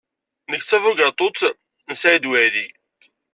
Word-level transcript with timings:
Nekk 0.51 0.63
d 0.65 0.67
tabugaṭut 0.69 1.39
n 1.89 1.91
Saɛid 2.01 2.25
Waɛli. 2.29 2.67